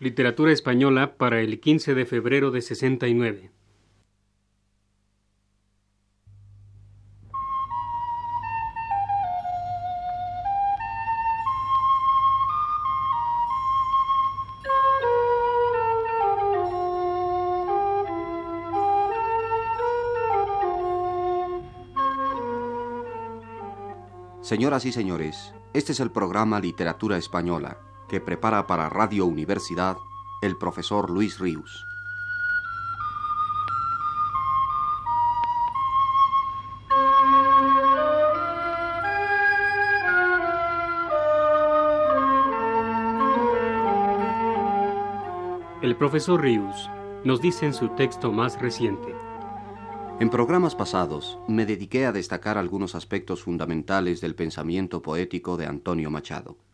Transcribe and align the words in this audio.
Literatura 0.00 0.52
española 0.52 1.16
para 1.16 1.40
el 1.40 1.58
15 1.58 1.96
de 1.96 2.06
febrero 2.06 2.52
de 2.52 2.62
69. 2.62 3.50
Señoras 24.42 24.84
y 24.84 24.92
señores, 24.92 25.52
este 25.74 25.90
es 25.90 25.98
el 25.98 26.12
programa 26.12 26.60
Literatura 26.60 27.18
Española 27.18 27.87
que 28.08 28.20
prepara 28.20 28.66
para 28.66 28.88
Radio 28.88 29.26
Universidad 29.26 29.96
el 30.42 30.56
profesor 30.56 31.10
Luis 31.10 31.38
Ríos. 31.38 31.84
El 45.82 45.96
profesor 45.96 46.40
Ríos 46.40 46.90
nos 47.24 47.40
dice 47.40 47.66
en 47.66 47.74
su 47.74 47.88
texto 47.90 48.32
más 48.32 48.60
reciente. 48.60 49.14
En 50.20 50.30
programas 50.30 50.74
pasados 50.74 51.38
me 51.46 51.64
dediqué 51.64 52.04
a 52.04 52.12
destacar 52.12 52.58
algunos 52.58 52.94
aspectos 52.94 53.42
fundamentales 53.42 54.20
del 54.20 54.34
pensamiento 54.34 55.00
poético 55.00 55.56
de 55.56 55.66
Antonio 55.66 56.10
Machado. 56.10 56.67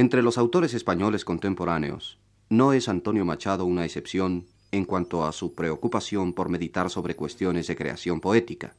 Entre 0.00 0.22
los 0.22 0.38
autores 0.38 0.72
españoles 0.72 1.26
contemporáneos, 1.26 2.16
no 2.48 2.72
es 2.72 2.88
Antonio 2.88 3.26
Machado 3.26 3.66
una 3.66 3.84
excepción 3.84 4.46
en 4.72 4.86
cuanto 4.86 5.26
a 5.26 5.32
su 5.32 5.54
preocupación 5.54 6.32
por 6.32 6.48
meditar 6.48 6.88
sobre 6.88 7.14
cuestiones 7.14 7.66
de 7.66 7.76
creación 7.76 8.18
poética. 8.18 8.74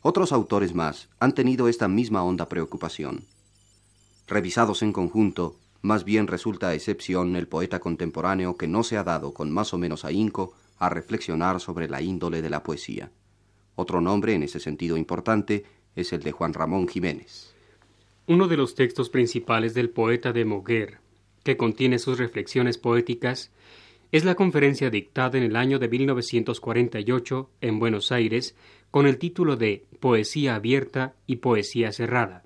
Otros 0.00 0.32
autores 0.32 0.74
más 0.74 1.10
han 1.20 1.34
tenido 1.34 1.68
esta 1.68 1.88
misma 1.88 2.22
honda 2.22 2.48
preocupación. 2.48 3.26
Revisados 4.26 4.82
en 4.82 4.94
conjunto, 4.94 5.56
más 5.82 6.04
bien 6.04 6.26
resulta 6.26 6.72
excepción 6.72 7.36
el 7.36 7.46
poeta 7.46 7.78
contemporáneo 7.78 8.56
que 8.56 8.66
no 8.66 8.82
se 8.82 8.96
ha 8.96 9.04
dado 9.04 9.34
con 9.34 9.52
más 9.52 9.74
o 9.74 9.78
menos 9.78 10.06
ahínco 10.06 10.54
a 10.78 10.88
reflexionar 10.88 11.60
sobre 11.60 11.86
la 11.86 12.00
índole 12.00 12.40
de 12.40 12.48
la 12.48 12.62
poesía. 12.62 13.10
Otro 13.74 14.00
nombre 14.00 14.32
en 14.32 14.44
ese 14.44 14.58
sentido 14.58 14.96
importante 14.96 15.66
es 15.94 16.14
el 16.14 16.22
de 16.22 16.32
Juan 16.32 16.54
Ramón 16.54 16.88
Jiménez. 16.88 17.53
Uno 18.26 18.48
de 18.48 18.56
los 18.56 18.74
textos 18.74 19.10
principales 19.10 19.74
del 19.74 19.90
poeta 19.90 20.32
de 20.32 20.46
Moguer, 20.46 20.98
que 21.42 21.58
contiene 21.58 21.98
sus 21.98 22.18
reflexiones 22.18 22.78
poéticas, 22.78 23.52
es 24.12 24.24
la 24.24 24.34
conferencia 24.34 24.88
dictada 24.88 25.36
en 25.36 25.44
el 25.44 25.56
año 25.56 25.78
de 25.78 25.88
1948 25.88 27.50
en 27.60 27.78
Buenos 27.78 28.12
Aires 28.12 28.56
con 28.90 29.06
el 29.06 29.18
título 29.18 29.56
de 29.56 29.84
Poesía 30.00 30.54
abierta 30.54 31.14
y 31.26 31.36
Poesía 31.36 31.92
cerrada. 31.92 32.44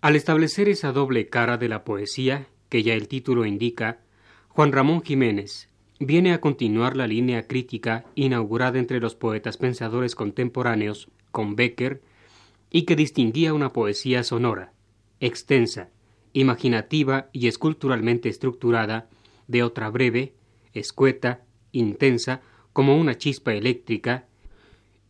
Al 0.00 0.16
establecer 0.16 0.68
esa 0.68 0.90
doble 0.90 1.28
cara 1.28 1.56
de 1.56 1.68
la 1.68 1.84
poesía, 1.84 2.48
que 2.68 2.82
ya 2.82 2.94
el 2.94 3.06
título 3.06 3.46
indica, 3.46 4.00
Juan 4.48 4.72
Ramón 4.72 5.02
Jiménez, 5.02 5.68
viene 6.00 6.32
a 6.32 6.40
continuar 6.40 6.96
la 6.96 7.06
línea 7.06 7.46
crítica 7.46 8.04
inaugurada 8.16 8.80
entre 8.80 8.98
los 8.98 9.14
poetas 9.14 9.56
pensadores 9.56 10.16
contemporáneos 10.16 11.08
con 11.30 11.54
Becker 11.54 12.02
y 12.76 12.86
que 12.86 12.96
distinguía 12.96 13.54
una 13.54 13.72
poesía 13.72 14.24
sonora, 14.24 14.72
extensa, 15.20 15.90
imaginativa 16.32 17.28
y 17.32 17.46
esculturalmente 17.46 18.28
estructurada 18.28 19.08
de 19.46 19.62
otra 19.62 19.90
breve, 19.90 20.34
escueta, 20.72 21.44
intensa, 21.70 22.42
como 22.72 22.96
una 22.96 23.16
chispa 23.16 23.54
eléctrica, 23.54 24.26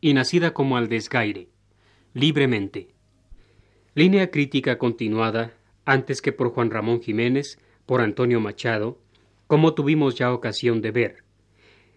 y 0.03 0.13
nacida 0.13 0.53
como 0.53 0.77
al 0.77 0.91
desgaire, 0.91 1.49
libremente. 2.13 2.89
Línea 3.95 4.31
crítica 4.31 4.77
continuada, 4.77 5.55
antes 5.87 6.21
que 6.21 6.33
por 6.33 6.51
Juan 6.51 6.71
Ramón 6.71 7.01
Jiménez, 7.01 7.59
por 7.87 8.03
Antonio 8.03 8.41
Machado, 8.41 8.99
como 9.47 9.73
tuvimos 9.73 10.17
ya 10.17 10.35
ocasión 10.35 10.83
de 10.83 10.91
ver, 10.91 11.25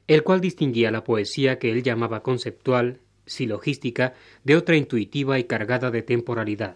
el 0.08 0.24
cual 0.24 0.40
distinguía 0.40 0.92
la 0.92 1.04
poesía 1.04 1.60
que 1.60 1.74
él 1.74 1.84
llamaba 1.84 2.24
conceptual, 2.24 3.02
silogística, 3.28 4.14
de 4.44 4.56
otra 4.56 4.76
intuitiva 4.76 5.38
y 5.38 5.44
cargada 5.44 5.92
de 5.92 6.02
temporalidad. 6.02 6.76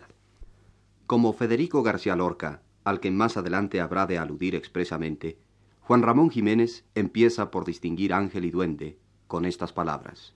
Como 1.07 1.33
Federico 1.33 1.81
García 1.81 2.15
Lorca, 2.15 2.61
al 2.83 2.99
que 2.99 3.11
más 3.11 3.37
adelante 3.37 3.81
habrá 3.81 4.05
de 4.05 4.17
aludir 4.17 4.55
expresamente, 4.55 5.37
Juan 5.81 6.03
Ramón 6.03 6.29
Jiménez 6.29 6.85
empieza 6.95 7.51
por 7.51 7.65
distinguir 7.65 8.13
ángel 8.13 8.45
y 8.45 8.51
duende 8.51 8.97
con 9.27 9.45
estas 9.45 9.73
palabras. 9.73 10.33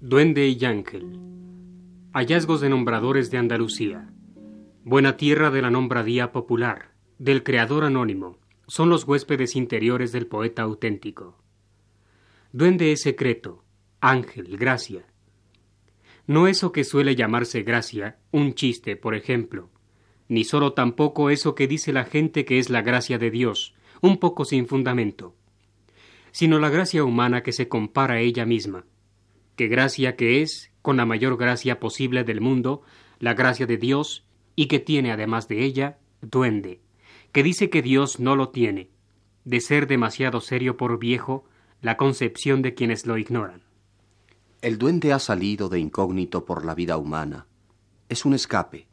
Duende 0.00 0.48
y 0.48 0.64
Ángel. 0.64 1.20
Hallazgos 2.14 2.62
de 2.62 2.70
nombradores 2.70 3.30
de 3.30 3.36
Andalucía. 3.36 4.10
Buena 4.90 5.18
tierra 5.18 5.50
de 5.50 5.60
la 5.60 5.68
nombradía 5.68 6.32
popular, 6.32 6.92
del 7.18 7.42
creador 7.42 7.84
anónimo, 7.84 8.38
son 8.66 8.88
los 8.88 9.04
huéspedes 9.04 9.54
interiores 9.54 10.12
del 10.12 10.26
poeta 10.26 10.62
auténtico. 10.62 11.36
Duende 12.52 12.92
es 12.92 13.02
secreto, 13.02 13.62
ángel, 14.00 14.56
gracia. 14.56 15.04
No 16.26 16.46
eso 16.46 16.72
que 16.72 16.84
suele 16.84 17.16
llamarse 17.16 17.64
gracia, 17.64 18.16
un 18.30 18.54
chiste, 18.54 18.96
por 18.96 19.14
ejemplo, 19.14 19.68
ni 20.26 20.44
solo 20.44 20.72
tampoco 20.72 21.28
eso 21.28 21.54
que 21.54 21.68
dice 21.68 21.92
la 21.92 22.06
gente 22.06 22.46
que 22.46 22.58
es 22.58 22.70
la 22.70 22.80
gracia 22.80 23.18
de 23.18 23.30
Dios, 23.30 23.74
un 24.00 24.16
poco 24.16 24.46
sin 24.46 24.66
fundamento, 24.66 25.36
sino 26.32 26.58
la 26.58 26.70
gracia 26.70 27.04
humana 27.04 27.42
que 27.42 27.52
se 27.52 27.68
compara 27.68 28.14
a 28.14 28.20
ella 28.20 28.46
misma, 28.46 28.86
que 29.54 29.68
gracia 29.68 30.16
que 30.16 30.40
es, 30.40 30.72
con 30.80 30.96
la 30.96 31.04
mayor 31.04 31.36
gracia 31.36 31.78
posible 31.78 32.24
del 32.24 32.40
mundo, 32.40 32.80
la 33.18 33.34
gracia 33.34 33.66
de 33.66 33.76
Dios, 33.76 34.24
y 34.58 34.66
que 34.66 34.80
tiene 34.80 35.12
además 35.12 35.46
de 35.46 35.64
ella, 35.64 35.98
duende, 36.20 36.80
que 37.30 37.44
dice 37.44 37.70
que 37.70 37.80
Dios 37.80 38.18
no 38.18 38.34
lo 38.34 38.48
tiene, 38.48 38.90
de 39.44 39.60
ser 39.60 39.86
demasiado 39.86 40.40
serio 40.40 40.76
por 40.76 40.98
viejo, 40.98 41.44
la 41.80 41.96
concepción 41.96 42.60
de 42.60 42.74
quienes 42.74 43.06
lo 43.06 43.18
ignoran. 43.18 43.62
El 44.60 44.76
duende 44.76 45.12
ha 45.12 45.20
salido 45.20 45.68
de 45.68 45.78
incógnito 45.78 46.44
por 46.44 46.64
la 46.64 46.74
vida 46.74 46.96
humana. 46.96 47.46
Es 48.08 48.24
un 48.24 48.34
escape, 48.34 48.88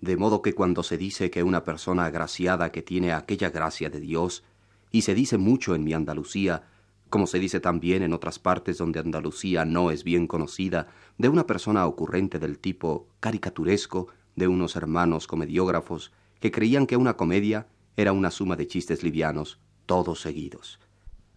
de 0.00 0.16
modo 0.16 0.42
que 0.42 0.52
cuando 0.52 0.82
se 0.82 0.98
dice 0.98 1.30
que 1.30 1.44
una 1.44 1.62
persona 1.62 2.06
agraciada 2.06 2.72
que 2.72 2.82
tiene 2.82 3.12
aquella 3.12 3.50
gracia 3.50 3.90
de 3.90 4.00
Dios, 4.00 4.42
y 4.90 5.02
se 5.02 5.14
dice 5.14 5.38
mucho 5.38 5.76
en 5.76 5.84
mi 5.84 5.92
Andalucía, 5.92 6.64
como 7.08 7.28
se 7.28 7.38
dice 7.38 7.60
también 7.60 8.02
en 8.02 8.14
otras 8.14 8.40
partes 8.40 8.78
donde 8.78 8.98
Andalucía 8.98 9.64
no 9.64 9.92
es 9.92 10.02
bien 10.02 10.26
conocida, 10.26 10.88
de 11.18 11.28
una 11.28 11.46
persona 11.46 11.86
ocurrente 11.86 12.40
del 12.40 12.58
tipo 12.58 13.06
caricaturesco 13.20 14.08
de 14.36 14.48
unos 14.48 14.76
hermanos 14.76 15.26
comediógrafos 15.26 16.12
que 16.40 16.50
creían 16.50 16.86
que 16.86 16.96
una 16.96 17.16
comedia 17.16 17.68
era 17.96 18.12
una 18.12 18.30
suma 18.30 18.56
de 18.56 18.66
chistes 18.66 19.02
livianos, 19.02 19.58
todos 19.86 20.20
seguidos. 20.20 20.80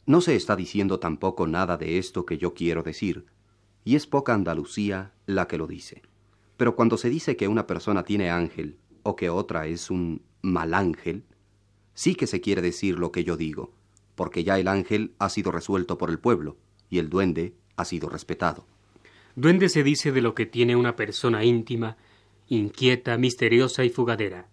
No 0.06 0.22
se 0.22 0.36
está 0.36 0.56
diciendo 0.56 1.00
tampoco 1.00 1.48
nada 1.48 1.78
de 1.78 1.98
esto 1.98 2.26
que 2.26 2.38
yo 2.38 2.54
quiero 2.54 2.84
decir, 2.84 3.26
y 3.84 3.96
es 3.96 4.08
poca 4.08 4.34
Andalucía 4.34 5.14
la 5.26 5.48
que 5.48 5.58
lo 5.58 5.68
dice. 5.68 6.02
Pero 6.58 6.76
cuando 6.76 6.98
se 6.98 7.10
dice 7.10 7.36
que 7.36 7.48
una 7.48 7.68
persona 7.68 8.04
tiene 8.04 8.30
ángel 8.30 8.78
o 9.04 9.16
que 9.16 9.30
otra 9.30 9.68
es 9.68 9.92
un 9.92 10.24
mal 10.42 10.74
ángel, 10.74 11.24
sí 11.94 12.16
que 12.16 12.28
se 12.28 12.42
quiere 12.42 12.62
decir 12.62 13.00
lo 13.00 13.12
que 13.12 13.24
yo 13.24 13.38
digo, 13.38 13.74
porque 14.16 14.44
ya 14.44 14.60
el 14.60 14.68
ángel 14.68 15.14
ha 15.20 15.30
sido 15.30 15.52
resuelto 15.52 15.98
por 15.98 16.10
el 16.10 16.20
pueblo 16.20 16.58
y 16.90 17.00
el 17.00 17.10
duende 17.10 17.54
ha 17.76 17.86
sido 17.86 18.10
respetado. 18.10 18.66
Duende 19.36 19.70
se 19.70 19.84
dice 19.84 20.12
de 20.12 20.22
lo 20.22 20.34
que 20.34 20.46
tiene 20.46 20.76
una 20.76 20.96
persona 20.96 21.44
íntima, 21.44 21.98
inquieta, 22.48 23.18
misteriosa 23.18 23.84
y 23.84 23.90
fugadera. 23.90 24.48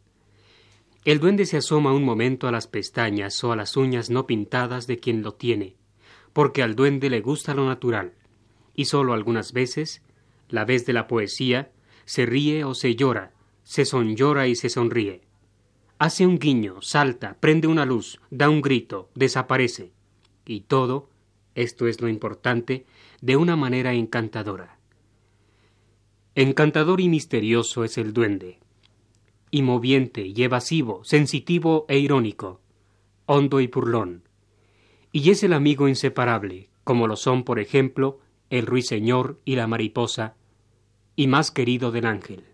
El 1.05 1.21
duende 1.21 1.45
se 1.45 1.59
asoma 1.59 1.93
un 1.93 2.05
momento 2.05 2.49
a 2.49 2.53
las 2.53 2.67
pestañas 2.67 3.43
o 3.45 3.53
a 3.53 3.57
las 3.57 3.77
uñas 3.77 4.09
no 4.11 4.27
pintadas 4.27 4.87
de 4.87 4.99
quien 4.99 5.23
lo 5.23 5.35
tiene, 5.35 5.77
porque 6.33 6.63
al 6.63 6.75
duende 6.75 7.11
le 7.11 7.21
gusta 7.21 7.55
lo 7.55 7.67
natural, 7.67 8.15
y 8.75 8.87
sólo 8.87 9.13
algunas 9.13 9.53
veces, 9.53 10.03
la 10.49 10.65
vez 10.65 10.87
de 10.87 10.95
la 10.95 11.07
poesía, 11.07 11.73
se 12.07 12.27
ríe 12.27 12.65
o 12.65 12.75
se 12.75 12.97
llora, 12.97 13.33
se 13.63 13.85
sonllora 13.85 14.49
y 14.49 14.57
se 14.57 14.69
sonríe. 14.69 15.23
Hace 15.99 16.27
un 16.27 16.39
guiño, 16.39 16.83
salta, 16.83 17.37
prende 17.39 17.69
una 17.69 17.85
luz, 17.85 18.21
da 18.31 18.49
un 18.49 18.61
grito, 18.61 19.11
desaparece. 19.15 19.93
Y 20.45 20.63
todo, 20.63 21.09
esto 21.55 21.87
es 21.87 22.01
lo 22.01 22.09
importante, 22.09 22.85
de 23.21 23.37
una 23.37 23.57
manera 23.57 23.95
encantadora. 23.95 24.79
Encantador 26.37 27.01
y 27.01 27.09
misterioso 27.09 27.85
es 27.85 27.97
el 27.97 28.13
duende. 28.13 28.59
Y 29.53 29.63
moviente 29.63 30.27
y 30.27 30.43
evasivo, 30.43 31.05
sensitivo 31.05 31.87
e 31.89 31.99
irónico, 31.99 32.61
hondo 33.27 33.61
y 33.61 33.69
purlón. 33.69 34.25
Y 35.13 35.31
es 35.31 35.45
el 35.45 35.53
amigo 35.53 35.87
inseparable, 35.87 36.71
como 36.83 37.07
lo 37.07 37.15
son, 37.15 37.45
por 37.45 37.61
ejemplo, 37.61 38.19
el 38.51 38.67
ruiseñor 38.67 39.41
y 39.45 39.55
la 39.55 39.69
mariposa, 39.69 40.35
y 41.15 41.29
más 41.29 41.53
querido 41.53 41.93
del 41.93 42.07
ángel. 42.07 42.45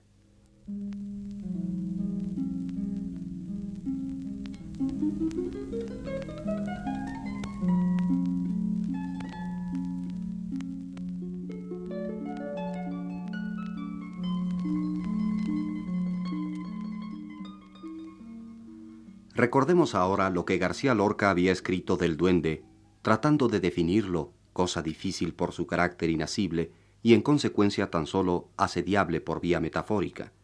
Recordemos 19.40 19.94
ahora 19.94 20.28
lo 20.28 20.44
que 20.44 20.58
García 20.58 20.94
Lorca 20.94 21.30
había 21.30 21.50
escrito 21.50 21.96
del 21.96 22.18
duende, 22.18 22.62
tratando 23.00 23.48
de 23.48 23.58
definirlo, 23.58 24.34
cosa 24.52 24.82
difícil 24.82 25.32
por 25.32 25.52
su 25.52 25.66
carácter 25.66 26.10
inasible 26.10 26.72
y 27.02 27.14
en 27.14 27.22
consecuencia 27.22 27.90
tan 27.90 28.06
solo 28.06 28.50
asediable 28.58 29.22
por 29.22 29.40
vía 29.40 29.58
metafórica. 29.58 30.34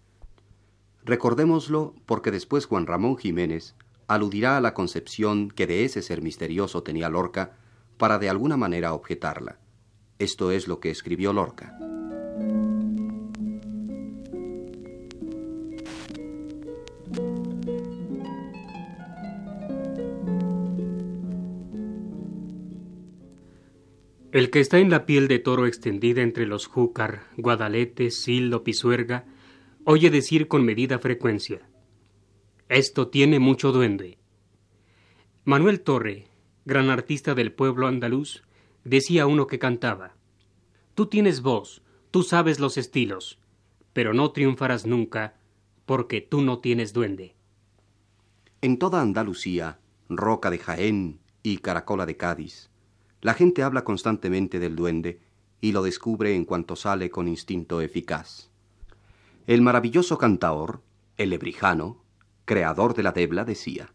Recordémoslo 1.05 1.95
porque 2.07 2.31
después 2.31 2.65
Juan 2.65 2.87
Ramón 2.87 3.19
Jiménez 3.19 3.75
aludirá 4.07 4.57
a 4.57 4.63
la 4.63 4.73
concepción 4.73 5.51
que 5.51 5.67
de 5.67 5.85
ese 5.85 6.01
ser 6.01 6.23
misterioso 6.23 6.83
tenía 6.83 7.11
Lorca 7.11 7.53
para 7.99 8.19
de 8.19 8.31
alguna 8.31 8.57
manera 8.57 8.95
objetarla. 8.95 9.59
Esto 10.19 10.53
es 10.53 10.69
lo 10.69 10.81
que 10.81 10.89
escribió 10.89 11.35
Lorca. 11.35 11.79
El 24.37 24.51
que 24.51 24.61
está 24.61 24.79
en 24.81 24.91
la 24.91 25.07
piel 25.07 25.29
de 25.29 25.39
toro 25.39 25.65
extendida 25.65 26.21
entre 26.21 26.45
los 26.45 26.67
júcar, 26.67 27.23
guadalete, 27.39 28.11
sildo, 28.11 28.65
pisuerga, 28.65 29.25
oye 29.87 30.11
decir 30.11 30.47
con 30.47 30.63
medida 30.63 30.99
frecuencia: 30.99 31.67
Esto 32.69 33.09
tiene 33.09 33.39
mucho 33.39 33.73
duende. 33.73 34.19
Manuel 35.45 35.81
Torre, 35.81 36.27
gran 36.67 36.91
artista 36.91 37.35
del 37.35 37.51
pueblo 37.51 37.87
andaluz, 37.87 38.43
decía 38.85 39.27
uno 39.27 39.47
que 39.47 39.59
cantaba: 39.59 40.17
Tú 40.95 41.07
tienes 41.07 41.41
voz, 41.41 41.81
tú 42.11 42.23
sabes 42.23 42.61
los 42.61 42.77
estilos, 42.77 43.39
pero 43.95 44.13
no 44.13 44.33
triunfarás 44.33 44.85
nunca 44.85 45.39
porque 45.87 46.21
tú 46.21 46.43
no 46.43 46.59
tienes 46.59 46.93
duende. 46.93 47.37
En 48.61 48.79
toda 48.79 49.01
Andalucía, 49.01 49.81
Roca 50.11 50.51
de 50.51 50.59
Jaén 50.59 51.21
y 51.43 51.57
Caracola 51.57 52.05
de 52.05 52.19
Cádiz, 52.19 52.69
la 53.27 53.35
gente 53.35 53.65
habla 53.65 53.83
constantemente 53.83 54.61
del 54.61 54.77
duende 54.77 55.19
y 55.61 55.73
lo 55.73 55.83
descubre 55.83 56.37
en 56.37 56.45
cuanto 56.45 56.77
sale 56.77 57.11
con 57.11 57.27
instinto 57.27 57.81
eficaz. 57.81 58.51
El 59.49 59.63
maravilloso 59.63 60.17
cantaor, 60.17 60.81
el 61.17 61.31
lebrijano, 61.31 62.05
creador 62.45 62.95
de 62.95 63.03
la 63.03 63.11
debla, 63.11 63.45
decía, 63.45 63.93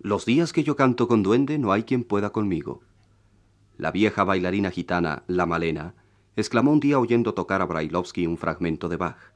Los 0.00 0.26
días 0.26 0.52
que 0.52 0.64
yo 0.64 0.76
canto 0.76 1.08
con 1.08 1.22
duende 1.22 1.56
no 1.56 1.72
hay 1.72 1.84
quien 1.84 2.04
pueda 2.04 2.28
conmigo. 2.28 2.82
La 3.78 3.90
vieja 3.90 4.22
bailarina 4.22 4.70
gitana, 4.70 5.22
la 5.28 5.46
Malena, 5.46 5.94
exclamó 6.36 6.72
un 6.72 6.80
día 6.80 6.98
oyendo 6.98 7.32
tocar 7.32 7.62
a 7.62 7.64
Brailovsky 7.64 8.26
un 8.26 8.36
fragmento 8.36 8.90
de 8.90 8.98
Bach. 8.98 9.32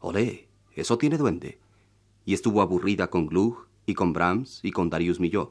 Olé, 0.00 0.48
eso 0.74 0.98
tiene 0.98 1.18
duende. 1.18 1.60
Y 2.24 2.34
estuvo 2.34 2.62
aburrida 2.62 3.10
con 3.10 3.28
Gluck 3.28 3.68
y 3.86 3.94
con 3.94 4.12
Brahms 4.12 4.58
y 4.64 4.72
con 4.72 4.90
Darius 4.90 5.20
Milhaud. 5.20 5.50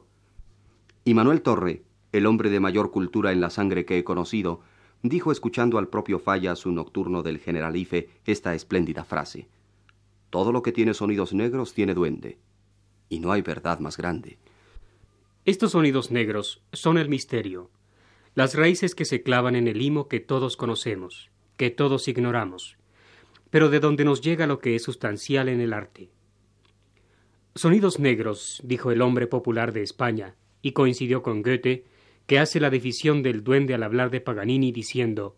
Y 1.02 1.14
Manuel 1.14 1.40
Torre, 1.40 1.86
el 2.16 2.26
hombre 2.26 2.50
de 2.50 2.60
mayor 2.60 2.90
cultura 2.90 3.32
en 3.32 3.40
la 3.40 3.50
sangre 3.50 3.84
que 3.84 3.98
he 3.98 4.04
conocido, 4.04 4.60
dijo 5.02 5.32
escuchando 5.32 5.78
al 5.78 5.88
propio 5.88 6.18
Falla 6.18 6.56
su 6.56 6.72
nocturno 6.72 7.22
del 7.22 7.38
Generalife 7.38 8.08
esta 8.24 8.54
espléndida 8.54 9.04
frase. 9.04 9.48
Todo 10.30 10.52
lo 10.52 10.62
que 10.62 10.72
tiene 10.72 10.94
sonidos 10.94 11.32
negros 11.32 11.74
tiene 11.74 11.94
duende. 11.94 12.38
Y 13.08 13.20
no 13.20 13.32
hay 13.32 13.42
verdad 13.42 13.78
más 13.78 13.96
grande. 13.96 14.38
Estos 15.44 15.72
sonidos 15.72 16.10
negros 16.10 16.62
son 16.72 16.98
el 16.98 17.08
misterio, 17.08 17.70
las 18.34 18.54
raíces 18.54 18.94
que 18.94 19.04
se 19.04 19.22
clavan 19.22 19.54
en 19.54 19.68
el 19.68 19.78
limo 19.78 20.08
que 20.08 20.20
todos 20.20 20.56
conocemos, 20.56 21.30
que 21.56 21.70
todos 21.70 22.08
ignoramos, 22.08 22.76
pero 23.50 23.70
de 23.70 23.80
donde 23.80 24.04
nos 24.04 24.20
llega 24.20 24.46
lo 24.46 24.58
que 24.58 24.74
es 24.74 24.82
sustancial 24.82 25.48
en 25.48 25.60
el 25.60 25.72
arte. 25.72 26.10
Sonidos 27.54 27.98
negros, 27.98 28.60
dijo 28.64 28.90
el 28.90 29.00
hombre 29.00 29.26
popular 29.26 29.72
de 29.72 29.82
España, 29.82 30.34
y 30.60 30.72
coincidió 30.72 31.22
con 31.22 31.42
Goethe, 31.42 31.86
que 32.26 32.40
hace 32.40 32.60
la 32.60 32.70
división 32.70 33.22
del 33.22 33.44
duende 33.44 33.74
al 33.74 33.84
hablar 33.84 34.10
de 34.10 34.20
Paganini 34.20 34.72
diciendo 34.72 35.36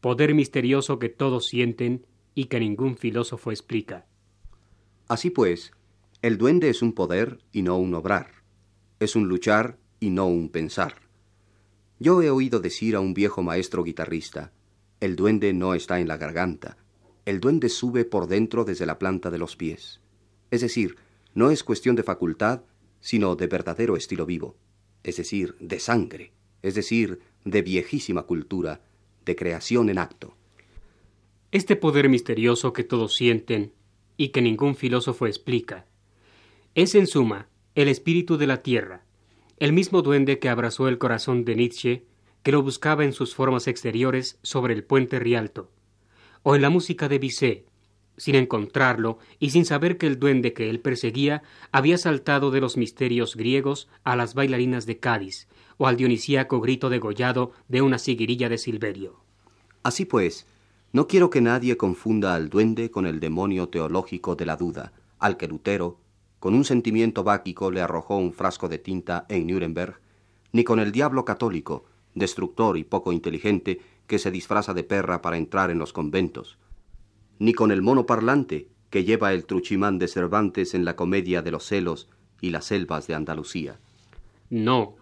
poder 0.00 0.34
misterioso 0.34 1.00
que 1.00 1.08
todos 1.08 1.48
sienten 1.48 2.06
y 2.34 2.44
que 2.44 2.60
ningún 2.60 2.96
filósofo 2.96 3.50
explica. 3.50 4.06
Así 5.08 5.30
pues, 5.30 5.72
el 6.22 6.38
duende 6.38 6.70
es 6.70 6.82
un 6.82 6.92
poder 6.92 7.40
y 7.50 7.62
no 7.62 7.76
un 7.78 7.94
obrar, 7.94 8.30
es 9.00 9.16
un 9.16 9.28
luchar 9.28 9.78
y 9.98 10.10
no 10.10 10.26
un 10.28 10.48
pensar. 10.48 10.94
Yo 11.98 12.22
he 12.22 12.30
oído 12.30 12.60
decir 12.60 12.94
a 12.94 13.00
un 13.00 13.12
viejo 13.12 13.42
maestro 13.42 13.82
guitarrista, 13.82 14.52
el 15.00 15.16
duende 15.16 15.52
no 15.52 15.74
está 15.74 15.98
en 15.98 16.06
la 16.06 16.16
garganta, 16.16 16.76
el 17.24 17.40
duende 17.40 17.68
sube 17.68 18.04
por 18.04 18.28
dentro 18.28 18.64
desde 18.64 18.86
la 18.86 19.00
planta 19.00 19.30
de 19.30 19.38
los 19.38 19.56
pies. 19.56 20.00
Es 20.52 20.60
decir, 20.60 20.96
no 21.34 21.50
es 21.50 21.64
cuestión 21.64 21.96
de 21.96 22.04
facultad, 22.04 22.62
sino 23.00 23.34
de 23.34 23.48
verdadero 23.48 23.96
estilo 23.96 24.26
vivo 24.26 24.56
es 25.02 25.16
decir, 25.16 25.56
de 25.60 25.80
sangre, 25.80 26.32
es 26.62 26.74
decir, 26.74 27.20
de 27.44 27.62
viejísima 27.62 28.24
cultura, 28.24 28.82
de 29.24 29.36
creación 29.36 29.90
en 29.90 29.98
acto. 29.98 30.36
Este 31.50 31.76
poder 31.76 32.08
misterioso 32.08 32.72
que 32.72 32.84
todos 32.84 33.14
sienten 33.14 33.72
y 34.16 34.28
que 34.28 34.42
ningún 34.42 34.74
filósofo 34.74 35.26
explica, 35.26 35.86
es 36.74 36.94
en 36.94 37.06
suma 37.06 37.48
el 37.74 37.88
espíritu 37.88 38.36
de 38.36 38.46
la 38.46 38.62
tierra, 38.62 39.04
el 39.58 39.72
mismo 39.72 40.02
duende 40.02 40.38
que 40.38 40.48
abrazó 40.48 40.88
el 40.88 40.98
corazón 40.98 41.44
de 41.44 41.56
Nietzsche, 41.56 42.04
que 42.42 42.52
lo 42.52 42.62
buscaba 42.62 43.04
en 43.04 43.12
sus 43.12 43.34
formas 43.34 43.66
exteriores 43.66 44.38
sobre 44.42 44.74
el 44.74 44.84
puente 44.84 45.18
Rialto, 45.18 45.70
o 46.42 46.54
en 46.54 46.62
la 46.62 46.70
música 46.70 47.08
de 47.08 47.18
Bizet, 47.18 47.66
sin 48.18 48.34
encontrarlo 48.34 49.18
y 49.38 49.50
sin 49.50 49.64
saber 49.64 49.96
que 49.96 50.06
el 50.06 50.18
duende 50.18 50.52
que 50.52 50.68
él 50.68 50.80
perseguía 50.80 51.42
había 51.72 51.96
saltado 51.96 52.50
de 52.50 52.60
los 52.60 52.76
misterios 52.76 53.36
griegos 53.36 53.88
a 54.04 54.16
las 54.16 54.34
bailarinas 54.34 54.84
de 54.84 54.98
Cádiz, 54.98 55.48
o 55.78 55.86
al 55.86 55.96
dionisíaco 55.96 56.60
grito 56.60 56.90
degollado 56.90 57.52
de 57.68 57.80
una 57.80 57.98
siguirilla 57.98 58.48
de 58.50 58.58
Silverio. 58.58 59.16
Así 59.82 60.04
pues, 60.04 60.46
no 60.92 61.06
quiero 61.06 61.30
que 61.30 61.40
nadie 61.40 61.76
confunda 61.76 62.34
al 62.34 62.50
duende 62.50 62.90
con 62.90 63.06
el 63.06 63.20
demonio 63.20 63.68
teológico 63.68 64.36
de 64.36 64.46
la 64.46 64.56
duda, 64.56 64.92
al 65.18 65.36
que 65.36 65.48
Lutero, 65.48 65.98
con 66.40 66.54
un 66.54 66.64
sentimiento 66.64 67.24
báquico, 67.24 67.70
le 67.70 67.80
arrojó 67.80 68.16
un 68.16 68.32
frasco 68.32 68.68
de 68.68 68.78
tinta 68.78 69.26
en 69.28 69.46
Nuremberg, 69.46 70.00
ni 70.52 70.64
con 70.64 70.80
el 70.80 70.92
diablo 70.92 71.24
católico, 71.24 71.84
destructor 72.14 72.76
y 72.76 72.84
poco 72.84 73.12
inteligente, 73.12 73.80
que 74.06 74.18
se 74.18 74.30
disfraza 74.30 74.74
de 74.74 74.84
perra 74.84 75.20
para 75.20 75.36
entrar 75.36 75.70
en 75.70 75.78
los 75.78 75.92
conventos, 75.92 76.58
ni 77.38 77.52
con 77.52 77.70
el 77.70 77.82
mono 77.82 78.06
parlante 78.06 78.68
que 78.90 79.04
lleva 79.04 79.32
el 79.32 79.44
truchimán 79.44 79.98
de 79.98 80.08
Cervantes 80.08 80.74
en 80.74 80.84
la 80.84 80.96
comedia 80.96 81.42
de 81.42 81.50
los 81.50 81.64
celos 81.64 82.08
y 82.40 82.50
las 82.50 82.66
selvas 82.66 83.06
de 83.06 83.14
Andalucía. 83.14 83.78
No, 84.50 84.96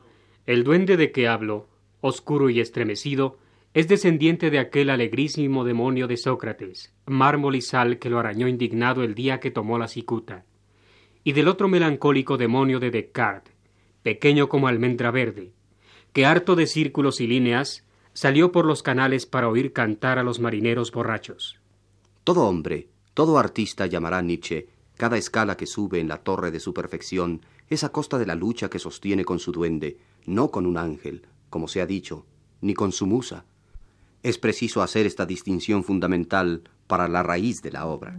el 0.47 0.65
duende 0.65 0.97
de 0.97 1.13
que 1.13 1.29
hablo, 1.29 1.69
oscuro 2.01 2.51
y 2.51 2.61
estremecido, 2.61 3.39
es 3.75 3.89
descendiente 3.89 4.51
de 4.51 4.59
aquel 4.59 4.91
alegrísimo 4.91 5.65
demonio 5.65 6.07
de 6.07 6.17
Sócrates, 6.17 6.95
mármol 7.05 7.57
y 7.57 7.61
sal 7.61 7.99
que 7.99 8.09
lo 8.09 8.19
arañó 8.19 8.49
indignado 8.49 9.03
el 9.03 9.15
día 9.15 9.39
que 9.39 9.51
tomó 9.51 9.79
la 9.79 9.87
cicuta, 9.87 10.45
y 11.25 11.33
del 11.33 11.49
otro 11.49 11.69
melancólico 11.69 12.39
demonio 12.39 12.81
de 12.81 12.91
Descartes, 12.91 13.55
pequeño 14.03 14.49
como 14.49 14.69
almendra 14.69 15.11
verde, 15.11 15.53
que 16.13 16.25
harto 16.25 16.57
de 16.57 16.67
círculos 16.67 17.21
y 17.21 17.27
líneas, 17.27 17.85
salió 18.15 18.51
por 18.51 18.65
los 18.65 18.83
canales 18.83 19.27
para 19.27 19.49
oír 19.49 19.73
cantar 19.73 20.19
a 20.19 20.23
los 20.23 20.41
marineros 20.41 20.91
borrachos. 20.91 21.61
Todo 22.27 22.49
hombre, 22.49 22.89
todo 23.15 23.39
artista 23.39 23.87
llamará 23.87 24.21
Nietzsche 24.21 24.67
cada 24.97 25.17
escala 25.17 25.57
que 25.57 25.65
sube 25.65 26.01
en 26.01 26.09
la 26.09 26.25
torre 26.25 26.51
de 26.51 26.59
su 26.59 26.75
perfección 26.75 27.43
es 27.71 27.85
a 27.85 27.91
costa 27.91 28.19
de 28.19 28.27
la 28.27 28.35
lucha 28.35 28.69
que 28.69 28.81
sostiene 28.81 29.25
con 29.25 29.39
su 29.39 29.53
duende, 29.53 30.01
no 30.25 30.51
con 30.51 30.67
un 30.67 30.77
ángel, 30.77 31.25
como 31.51 31.69
se 31.69 31.81
ha 31.81 31.87
dicho, 31.87 32.27
ni 32.61 32.75
con 32.75 32.91
su 32.91 33.07
musa. 33.07 33.45
Es 34.25 34.39
preciso 34.39 34.83
hacer 34.83 35.07
esta 35.07 35.25
distinción 35.25 35.85
fundamental 35.85 36.69
para 36.89 37.07
la 37.07 37.23
raíz 37.23 37.63
de 37.63 37.71
la 37.71 37.87
obra. 37.87 38.19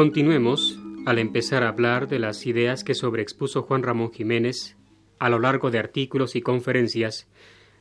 Continuemos 0.00 0.80
al 1.04 1.18
empezar 1.18 1.62
a 1.62 1.68
hablar 1.68 2.08
de 2.08 2.18
las 2.18 2.46
ideas 2.46 2.84
que 2.84 2.94
sobreexpuso 2.94 3.64
Juan 3.64 3.82
Ramón 3.82 4.10
Jiménez 4.10 4.78
a 5.18 5.28
lo 5.28 5.38
largo 5.38 5.70
de 5.70 5.78
artículos 5.78 6.36
y 6.36 6.40
conferencias 6.40 7.28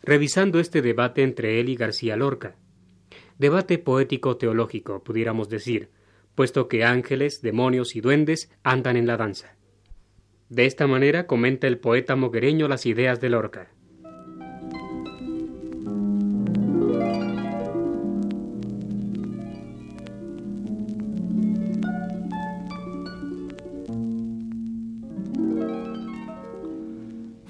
revisando 0.03 0.59
este 0.59 0.81
debate 0.81 1.23
entre 1.23 1.61
él 1.61 1.69
y 1.69 1.77
García 1.77 2.17
Lorca. 2.17 2.57
Debate 3.37 3.77
poético-teológico, 3.77 5.01
pudiéramos 5.01 5.47
decir, 5.47 5.91
puesto 6.35 6.67
que 6.67 6.83
ángeles, 6.83 7.41
demonios 7.41 7.95
y 7.95 8.01
duendes 8.01 8.51
andan 8.63 8.97
en 8.97 9.07
la 9.07 9.15
danza. 9.15 9.55
De 10.49 10.65
esta 10.65 10.87
manera 10.87 11.25
comenta 11.25 11.67
el 11.67 11.77
poeta 11.77 12.17
moguereño 12.17 12.67
las 12.67 12.85
ideas 12.85 13.21
de 13.21 13.29
Lorca. 13.29 13.71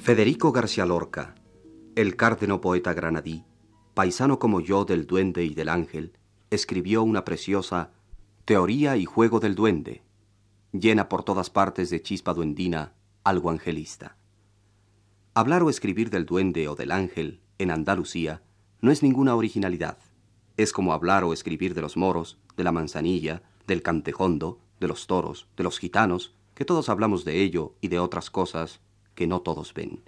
Federico 0.09 0.51
García 0.51 0.87
Lorca, 0.87 1.35
el 1.95 2.15
cárdeno 2.15 2.61
poeta 2.61 2.95
granadí, 2.95 3.45
paisano 3.93 4.39
como 4.39 4.59
yo 4.59 4.83
del 4.83 5.05
duende 5.05 5.45
y 5.45 5.53
del 5.53 5.69
ángel, 5.69 6.13
escribió 6.49 7.03
una 7.03 7.23
preciosa 7.23 7.91
Teoría 8.43 8.97
y 8.97 9.05
juego 9.05 9.39
del 9.39 9.53
duende, 9.53 10.01
llena 10.71 11.09
por 11.09 11.23
todas 11.23 11.51
partes 11.51 11.91
de 11.91 12.01
chispa 12.01 12.33
duendina, 12.33 12.93
algo 13.23 13.51
angelista. 13.51 14.17
Hablar 15.35 15.61
o 15.61 15.69
escribir 15.69 16.09
del 16.09 16.25
duende 16.25 16.67
o 16.69 16.75
del 16.75 16.89
ángel 16.89 17.41
en 17.59 17.69
Andalucía 17.69 18.41
no 18.81 18.89
es 18.89 19.03
ninguna 19.03 19.35
originalidad. 19.35 19.99
Es 20.57 20.73
como 20.73 20.93
hablar 20.93 21.23
o 21.23 21.33
escribir 21.33 21.75
de 21.75 21.83
los 21.83 21.97
moros, 21.97 22.39
de 22.57 22.63
la 22.63 22.71
manzanilla, 22.71 23.43
del 23.67 23.83
cantejondo, 23.83 24.59
de 24.79 24.87
los 24.87 25.05
toros, 25.05 25.47
de 25.55 25.63
los 25.63 25.77
gitanos, 25.77 26.33
que 26.55 26.65
todos 26.65 26.89
hablamos 26.89 27.25
de 27.25 27.43
ello 27.43 27.75
y 27.79 27.89
de 27.89 27.99
otras 27.99 28.31
cosas 28.31 28.81
que 29.19 29.27
no 29.27 29.41
todos 29.41 29.73
ven. 29.73 30.01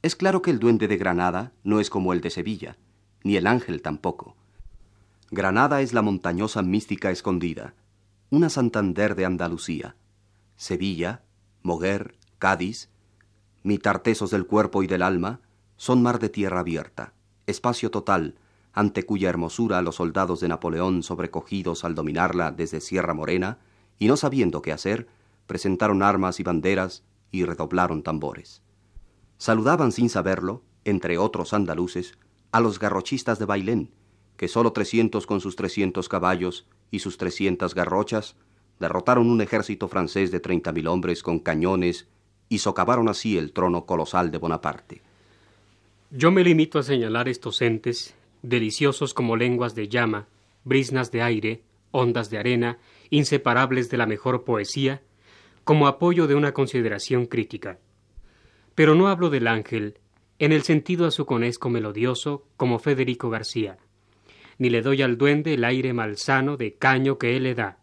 Es 0.00 0.14
claro 0.14 0.42
que 0.42 0.52
el 0.52 0.60
duende 0.60 0.86
de 0.86 0.96
Granada 0.96 1.50
no 1.64 1.80
es 1.80 1.90
como 1.90 2.12
el 2.12 2.20
de 2.20 2.30
Sevilla, 2.30 2.78
ni 3.24 3.34
el 3.34 3.48
ángel 3.48 3.82
tampoco. 3.82 4.36
Granada 5.32 5.80
es 5.80 5.92
la 5.92 6.00
montañosa 6.00 6.62
mística 6.62 7.10
escondida, 7.10 7.74
una 8.30 8.48
Santander 8.48 9.16
de 9.16 9.24
Andalucía. 9.24 9.96
Sevilla, 10.54 11.24
Moguer, 11.64 12.14
Cádiz, 12.38 12.90
mitartesos 13.64 14.30
del 14.30 14.46
cuerpo 14.46 14.84
y 14.84 14.86
del 14.86 15.02
alma, 15.02 15.40
son 15.76 16.00
mar 16.00 16.20
de 16.20 16.28
tierra 16.28 16.60
abierta, 16.60 17.12
espacio 17.48 17.90
total, 17.90 18.36
ante 18.72 19.04
cuya 19.04 19.30
hermosura 19.30 19.82
los 19.82 19.96
soldados 19.96 20.38
de 20.38 20.46
Napoleón, 20.46 21.02
sobrecogidos 21.02 21.82
al 21.82 21.96
dominarla 21.96 22.52
desde 22.52 22.80
Sierra 22.80 23.14
Morena, 23.14 23.58
y 23.98 24.06
no 24.06 24.16
sabiendo 24.16 24.62
qué 24.62 24.70
hacer, 24.70 25.08
presentaron 25.48 26.04
armas 26.04 26.38
y 26.38 26.44
banderas 26.44 27.02
y 27.34 27.44
redoblaron 27.44 28.04
tambores. 28.04 28.62
Saludaban 29.38 29.90
sin 29.90 30.08
saberlo, 30.08 30.62
entre 30.84 31.18
otros 31.18 31.52
andaluces, 31.52 32.16
a 32.52 32.60
los 32.60 32.78
garrochistas 32.78 33.40
de 33.40 33.44
Bailén, 33.44 33.90
que 34.36 34.46
solo 34.46 34.72
trescientos 34.72 35.26
con 35.26 35.40
sus 35.40 35.56
trescientos 35.56 36.08
caballos 36.08 36.68
y 36.92 37.00
sus 37.00 37.18
trescientas 37.18 37.74
garrochas 37.74 38.36
derrotaron 38.78 39.28
un 39.28 39.40
ejército 39.40 39.88
francés 39.88 40.30
de 40.30 40.38
treinta 40.38 40.70
mil 40.70 40.86
hombres 40.86 41.24
con 41.24 41.40
cañones 41.40 42.06
y 42.48 42.58
socavaron 42.58 43.08
así 43.08 43.36
el 43.36 43.52
trono 43.52 43.84
colosal 43.84 44.30
de 44.30 44.38
Bonaparte. 44.38 45.02
Yo 46.12 46.30
me 46.30 46.44
limito 46.44 46.78
a 46.78 46.84
señalar 46.84 47.28
estos 47.28 47.60
entes, 47.62 48.14
deliciosos 48.42 49.12
como 49.12 49.36
lenguas 49.36 49.74
de 49.74 49.88
llama, 49.88 50.28
brisnas 50.62 51.10
de 51.10 51.22
aire, 51.22 51.62
ondas 51.90 52.30
de 52.30 52.38
arena, 52.38 52.78
inseparables 53.10 53.90
de 53.90 53.96
la 53.96 54.06
mejor 54.06 54.44
poesía, 54.44 55.02
como 55.64 55.86
apoyo 55.88 56.26
de 56.26 56.34
una 56.34 56.52
consideración 56.52 57.26
crítica. 57.26 57.78
Pero 58.74 58.94
no 58.94 59.08
hablo 59.08 59.30
del 59.30 59.48
ángel 59.48 59.98
en 60.38 60.52
el 60.52 60.62
sentido 60.62 61.06
azuconesco 61.06 61.70
melodioso 61.70 62.46
como 62.56 62.78
Federico 62.78 63.30
García, 63.30 63.78
ni 64.58 64.70
le 64.70 64.82
doy 64.82 65.02
al 65.02 65.16
duende 65.16 65.54
el 65.54 65.64
aire 65.64 65.92
malsano 65.92 66.56
de 66.56 66.74
caño 66.74 67.18
que 67.18 67.36
él 67.36 67.44
le 67.44 67.54
da. 67.54 67.78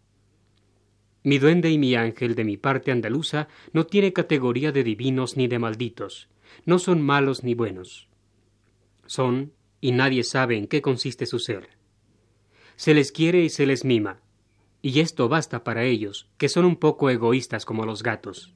Mi 1.24 1.38
duende 1.38 1.70
y 1.70 1.78
mi 1.78 1.96
ángel 1.96 2.36
de 2.36 2.44
mi 2.44 2.58
parte 2.58 2.92
andaluza 2.92 3.48
no 3.74 3.86
tiene 3.86 4.14
categoría 4.14 4.72
de 4.72 4.84
divinos 4.84 5.38
ni 5.38 5.48
de 5.48 5.60
malditos, 5.60 6.30
no 6.66 6.80
son 6.80 7.02
malos 7.02 7.44
ni 7.44 7.54
buenos. 7.54 8.10
Son, 9.06 9.54
y 9.80 9.92
nadie 9.92 10.24
sabe 10.24 10.58
en 10.58 10.68
qué 10.68 10.82
consiste 10.82 11.26
su 11.26 11.40
ser. 11.40 11.70
Se 12.76 12.94
les 12.94 13.12
quiere 13.12 13.44
y 13.44 13.50
se 13.50 13.66
les 13.66 13.86
mima, 13.86 14.22
y 14.82 15.00
esto 15.00 15.30
basta 15.30 15.64
para 15.64 15.84
ellos, 15.84 16.28
que 16.38 16.50
son 16.50 16.66
un 16.66 16.76
poco 16.76 17.10
egoístas 17.10 17.66
como 17.66 17.86
los 17.86 18.04
gatos. 18.04 18.54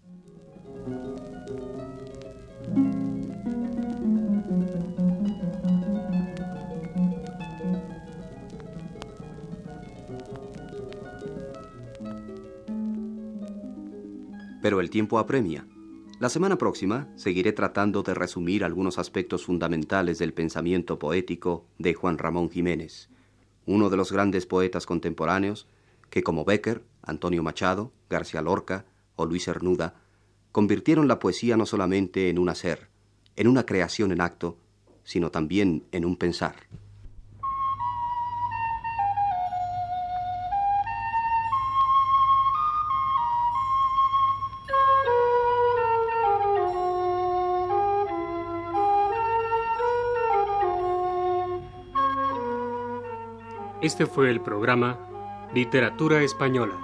Pero 14.62 14.82
el 14.82 14.90
tiempo 14.90 15.20
apremia. 15.20 15.68
La 16.20 16.30
semana 16.30 16.58
próxima 16.58 17.08
seguiré 17.16 17.52
tratando 17.52 18.02
de 18.02 18.16
resumir 18.16 18.64
algunos 18.64 18.98
aspectos 18.98 19.46
fundamentales 19.46 20.18
del 20.18 20.34
pensamiento 20.34 20.98
poético 20.98 21.66
de 21.78 21.94
Juan 21.94 22.18
Ramón 22.18 22.50
Jiménez, 22.50 23.10
uno 23.68 23.92
de 23.92 23.98
los 23.98 24.12
grandes 24.12 24.48
poetas 24.48 24.88
contemporáneos 24.88 25.68
que 26.10 26.24
como 26.24 26.46
Becker, 26.46 26.84
Antonio 27.04 27.44
Machado, 27.44 27.92
García 28.10 28.42
Lorca 28.42 28.86
o 29.16 29.26
Luis 29.26 29.46
Cernuda, 29.46 29.96
convirtieron 30.52 31.08
la 31.08 31.20
poesía 31.20 31.58
no 31.58 31.66
solamente 31.66 32.30
en 32.30 32.40
un 32.40 32.50
hacer, 32.50 32.88
en 33.36 33.48
una 33.48 33.66
creación 33.66 34.12
en 34.12 34.22
acto, 34.22 34.58
sino 35.04 35.30
también 35.32 35.86
en 35.92 36.06
un 36.06 36.16
pensar. 36.16 36.56
Este 53.82 54.08
fue 54.08 54.32
el 54.32 54.42
programa 54.42 55.15
Literatura 55.54 56.24
Española, 56.24 56.78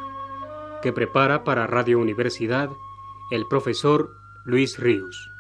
que 0.82 0.94
prepara 0.94 1.44
para 1.44 1.68
Radio 1.68 2.00
Universidad 2.00 2.70
el 3.32 3.48
profesor 3.48 4.12
Luis 4.46 4.78
Ríos. 4.80 5.31